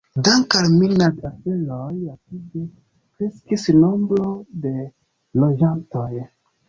Dank' 0.27 0.55
al 0.59 0.69
minad-aferoj 0.77 1.91
rapide 2.05 2.63
kreskis 2.71 3.67
nombro 3.83 4.33
de 4.65 4.73
loĝantoj. 5.45 6.09